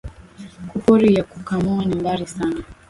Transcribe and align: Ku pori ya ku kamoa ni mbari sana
Ku 0.69 0.75
pori 0.83 1.07
ya 1.15 1.23
ku 1.29 1.37
kamoa 1.47 1.81
ni 1.85 1.95
mbari 1.99 2.25
sana 2.33 2.63